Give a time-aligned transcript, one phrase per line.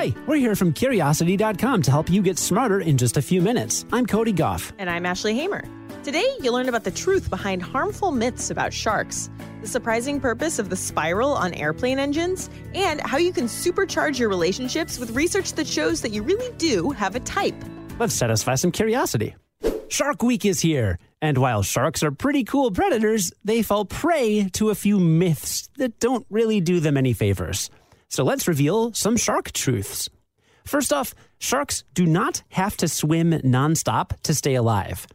[0.00, 3.84] Hi, we're here from Curiosity.com to help you get smarter in just a few minutes.
[3.92, 4.72] I'm Cody Gough.
[4.78, 5.62] And I'm Ashley Hamer.
[6.02, 9.28] Today, you'll learn about the truth behind harmful myths about sharks,
[9.60, 14.30] the surprising purpose of the spiral on airplane engines, and how you can supercharge your
[14.30, 17.62] relationships with research that shows that you really do have a type.
[17.98, 19.36] Let's satisfy some curiosity.
[19.88, 24.70] Shark Week is here, and while sharks are pretty cool predators, they fall prey to
[24.70, 27.68] a few myths that don't really do them any favors.
[28.10, 30.10] So let's reveal some shark truths.
[30.66, 35.06] First off, sharks do not have to swim nonstop to stay alive.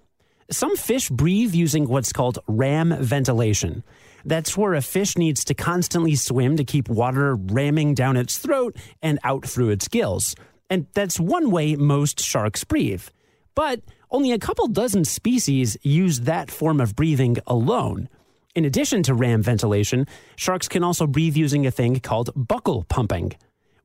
[0.49, 3.83] Some fish breathe using what's called ram ventilation.
[4.23, 8.77] That's where a fish needs to constantly swim to keep water ramming down its throat
[9.01, 10.33] and out through its gills.
[10.69, 13.03] And that's one way most sharks breathe.
[13.55, 18.07] But only a couple dozen species use that form of breathing alone.
[18.55, 23.33] In addition to ram ventilation, sharks can also breathe using a thing called buccal pumping.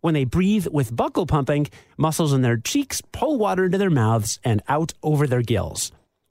[0.01, 1.66] When they breathe with buccal pumping,
[1.98, 5.91] muscles in their cheeks pull water into their mouths and out over their gills.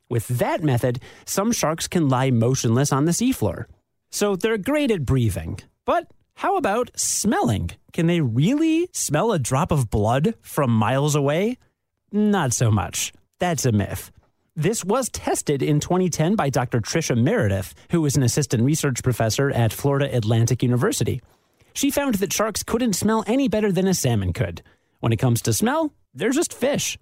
[0.09, 3.65] With that method, some sharks can lie motionless on the seafloor.
[4.09, 5.59] So they're great at breathing.
[5.85, 7.71] But how about smelling?
[7.91, 11.57] Can they really smell a drop of blood from miles away?
[12.11, 13.11] Not so much.
[13.39, 14.11] That's a myth.
[14.59, 16.81] This was tested in 2010 by Dr.
[16.81, 21.21] Tricia Meredith, who is an assistant research professor at Florida Atlantic University.
[21.71, 24.61] She found that sharks couldn't smell any better than a salmon could.
[24.99, 26.99] When it comes to smell, they're just fish.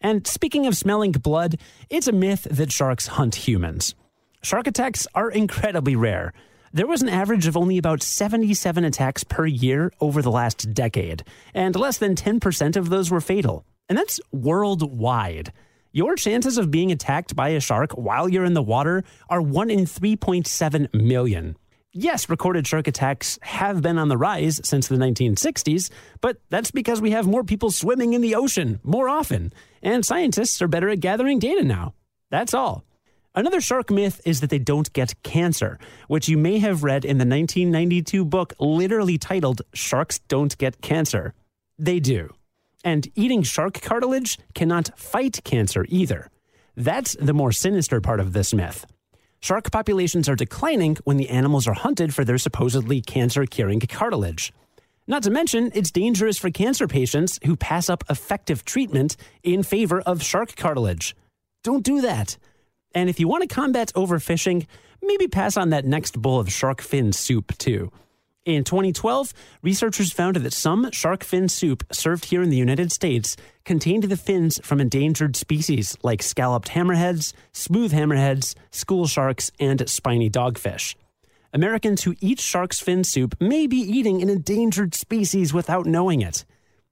[0.00, 3.94] And speaking of smelling blood, it's a myth that sharks hunt humans.
[4.42, 6.32] Shark attacks are incredibly rare.
[6.72, 11.22] There was an average of only about 77 attacks per year over the last decade,
[11.54, 13.64] and less than 10% of those were fatal.
[13.88, 15.52] And that's worldwide.
[15.92, 19.70] Your chances of being attacked by a shark while you're in the water are 1
[19.70, 21.56] in 3.7 million.
[21.98, 27.00] Yes, recorded shark attacks have been on the rise since the 1960s, but that's because
[27.00, 29.50] we have more people swimming in the ocean more often,
[29.82, 31.94] and scientists are better at gathering data now.
[32.30, 32.84] That's all.
[33.34, 37.16] Another shark myth is that they don't get cancer, which you may have read in
[37.16, 41.32] the 1992 book literally titled Sharks Don't Get Cancer.
[41.78, 42.35] They do.
[42.86, 46.30] And eating shark cartilage cannot fight cancer either.
[46.76, 48.86] That's the more sinister part of this myth.
[49.40, 54.52] Shark populations are declining when the animals are hunted for their supposedly cancer curing cartilage.
[55.08, 60.00] Not to mention, it's dangerous for cancer patients who pass up effective treatment in favor
[60.02, 61.16] of shark cartilage.
[61.64, 62.38] Don't do that.
[62.94, 64.64] And if you want to combat overfishing,
[65.02, 67.90] maybe pass on that next bowl of shark fin soup too.
[68.46, 73.36] In 2012, researchers found that some shark fin soup served here in the United States
[73.64, 80.30] contained the fins from endangered species like scalloped hammerheads, smooth hammerheads, school sharks, and spiny
[80.30, 80.94] dogfish.
[81.52, 86.44] Americans who eat shark's fin soup may be eating an endangered species without knowing it.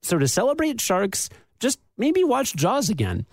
[0.02, 3.26] So, to celebrate sharks, just maybe watch Jaws again.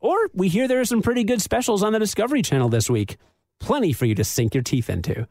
[0.00, 3.18] Or we hear there are some pretty good specials on the Discovery Channel this week.
[3.60, 5.28] Plenty for you to sink your teeth into.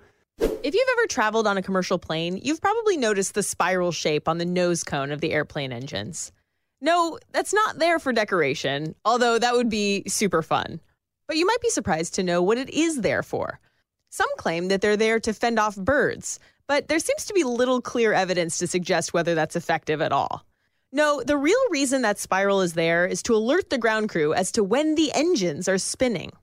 [0.68, 4.38] If you've ever traveled on a commercial plane, you've probably noticed the spiral shape on
[4.38, 6.34] the nose cone of the airplane engines.
[6.82, 10.82] No, that's not there for decoration, although that would be super fun.
[11.26, 13.62] But you might be surprised to know what it is there for.
[14.10, 17.80] Some claim that they're there to fend off birds, but there seems to be little
[17.80, 20.46] clear evidence to suggest whether that's effective at all.
[20.92, 24.52] No, the real reason that spiral is there is to alert the ground crew as
[24.52, 26.34] to when the engines are spinning.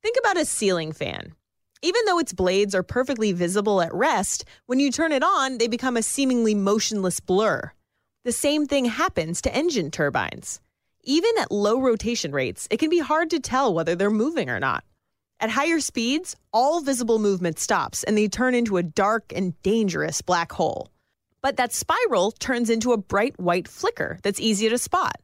[0.00, 1.34] Think about a ceiling fan.
[1.84, 5.68] Even though its blades are perfectly visible at rest, when you turn it on, they
[5.68, 7.72] become a seemingly motionless blur.
[8.24, 10.62] The same thing happens to engine turbines.
[11.02, 14.58] Even at low rotation rates, it can be hard to tell whether they're moving or
[14.58, 14.82] not.
[15.40, 20.22] At higher speeds, all visible movement stops and they turn into a dark and dangerous
[20.22, 20.88] black hole.
[21.42, 25.20] But that spiral turns into a bright white flicker that's easy to spot.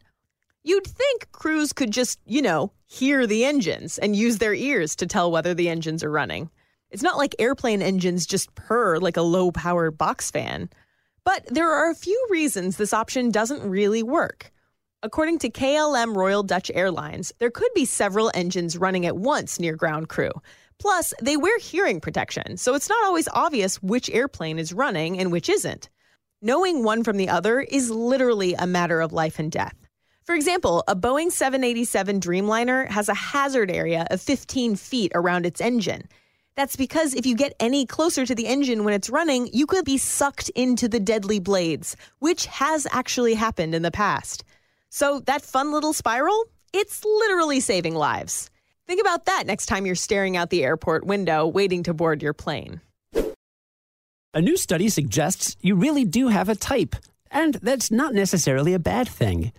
[0.63, 5.07] You'd think crews could just, you know, hear the engines and use their ears to
[5.07, 6.51] tell whether the engines are running.
[6.91, 10.69] It's not like airplane engines just purr like a low powered box fan.
[11.25, 14.53] But there are a few reasons this option doesn't really work.
[15.03, 19.75] According to KLM Royal Dutch Airlines, there could be several engines running at once near
[19.75, 20.33] ground crew.
[20.79, 25.33] Plus, they wear hearing protection, so it's not always obvious which airplane is running and
[25.33, 25.89] which isn't.
[26.43, 29.75] Knowing one from the other is literally a matter of life and death.
[30.25, 35.61] For example, a Boeing 787 Dreamliner has a hazard area of 15 feet around its
[35.61, 36.09] engine.
[36.57, 39.85] That's because if you get any closer to the engine when it's running, you could
[39.85, 44.45] be sucked into the deadly blades, which has actually happened in the past.
[44.91, 48.51] So, that fun little spiral, it's literally saving lives.
[48.87, 52.35] Think about that next time you're staring out the airport window waiting to board your
[52.35, 52.81] plane.
[54.35, 56.95] A new study suggests you really do have a type
[57.31, 59.53] And that's not necessarily a bad thing.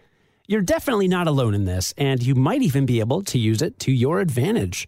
[0.51, 3.79] You're definitely not alone in this, and you might even be able to use it
[3.79, 4.85] to your advantage.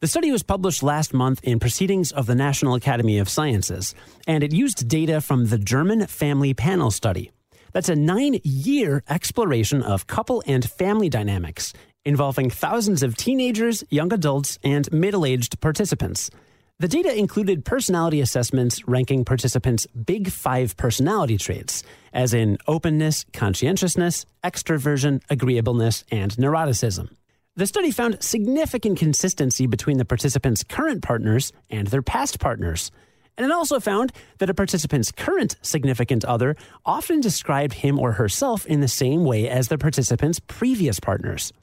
[0.00, 3.94] The study was published last month in Proceedings of the National Academy of Sciences,
[4.26, 7.30] and it used data from the German Family Panel Study.
[7.72, 11.72] That's a nine year exploration of couple and family dynamics
[12.04, 16.30] involving thousands of teenagers, young adults, and middle aged participants.
[16.78, 21.82] The data included personality assessments ranking participants' big five personality traits,
[22.12, 27.08] as in openness, conscientiousness, extroversion, agreeableness, and neuroticism.
[27.54, 32.90] The study found significant consistency between the participants' current partners and their past partners.
[33.38, 38.66] And it also found that a participant's current significant other often described him or herself
[38.66, 41.54] in the same way as the participant's previous partners.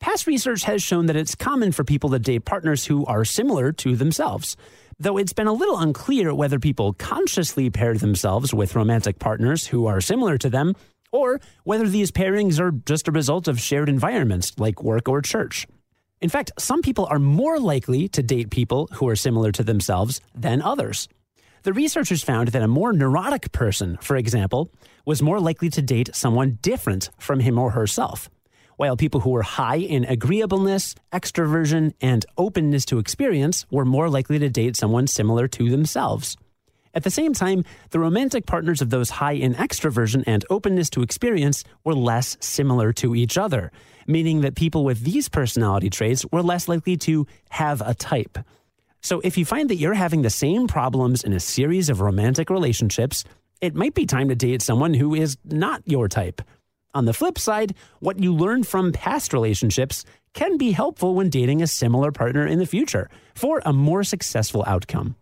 [0.00, 3.72] Past research has shown that it's common for people to date partners who are similar
[3.72, 4.56] to themselves,
[4.98, 9.86] though it's been a little unclear whether people consciously pair themselves with romantic partners who
[9.86, 10.74] are similar to them,
[11.10, 15.66] or whether these pairings are just a result of shared environments like work or church.
[16.20, 20.20] In fact, some people are more likely to date people who are similar to themselves
[20.32, 21.08] than others.
[21.64, 24.70] The researchers found that a more neurotic person, for example,
[25.04, 28.30] was more likely to date someone different from him or herself
[28.78, 34.38] while people who were high in agreeableness, extroversion, and openness to experience were more likely
[34.38, 36.36] to date someone similar to themselves.
[36.94, 41.02] At the same time, the romantic partners of those high in extroversion and openness to
[41.02, 43.72] experience were less similar to each other,
[44.06, 48.38] meaning that people with these personality traits were less likely to have a type.
[49.00, 52.48] So if you find that you're having the same problems in a series of romantic
[52.48, 53.24] relationships,
[53.60, 56.42] it might be time to date someone who is not your type.
[56.94, 60.04] On the flip side, what you learn from past relationships
[60.34, 64.64] can be helpful when dating a similar partner in the future for a more successful
[64.66, 65.16] outcome.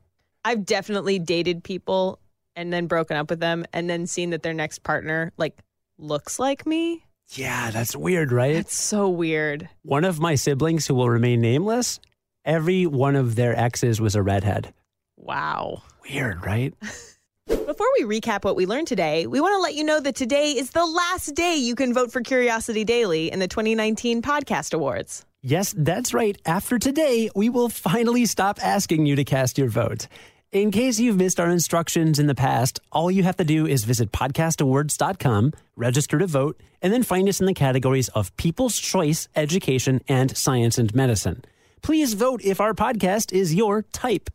[0.44, 2.20] I've definitely dated people
[2.54, 5.58] and then broken up with them and then seen that their next partner like
[5.98, 7.04] looks like me.
[7.30, 8.54] Yeah, that's weird, right?
[8.54, 9.68] It's so weird.
[9.82, 11.98] One of my siblings who will remain nameless,
[12.44, 14.72] every one of their exes was a redhead.
[15.16, 15.82] Wow.
[16.08, 16.72] Weird, right?
[17.46, 20.52] Before we recap what we learned today, we want to let you know that today
[20.52, 25.24] is the last day you can vote for Curiosity Daily in the 2019 Podcast Awards.
[25.42, 26.36] Yes, that's right.
[26.44, 30.08] After today, we will finally stop asking you to cast your vote.
[30.50, 33.84] In case you've missed our instructions in the past, all you have to do is
[33.84, 39.28] visit podcastawards.com, register to vote, and then find us in the categories of People's Choice,
[39.36, 41.44] Education, and Science and Medicine.
[41.82, 44.30] Please vote if our podcast is your type.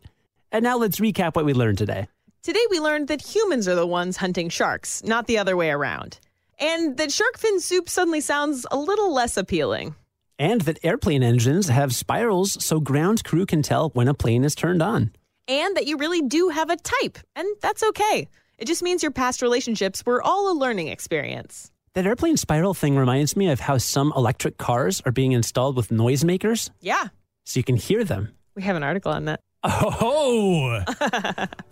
[0.52, 2.08] And now let's recap what we learned today.
[2.44, 6.20] Today we learned that humans are the ones hunting sharks, not the other way around.
[6.58, 9.94] And that shark fin soup suddenly sounds a little less appealing.
[10.40, 14.56] And that airplane engines have spirals so ground crew can tell when a plane is
[14.56, 15.12] turned on.
[15.48, 18.28] And that you really do have a type, and that's okay.
[18.58, 21.70] It just means your past relationships were all a learning experience.
[21.94, 25.90] That airplane spiral thing reminds me of how some electric cars are being installed with
[25.90, 26.72] noisemakers.
[26.80, 27.10] Yeah.
[27.46, 28.30] So you can hear them.
[28.56, 29.42] We have an article on that.
[29.64, 30.84] Oh!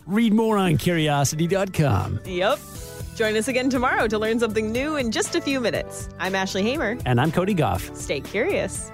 [0.06, 2.20] Read more on curiosity.com.
[2.24, 2.58] Yep.
[3.16, 6.08] Join us again tomorrow to learn something new in just a few minutes.
[6.18, 6.96] I'm Ashley Hamer.
[7.04, 7.94] And I'm Cody Gough.
[7.94, 8.90] Stay curious.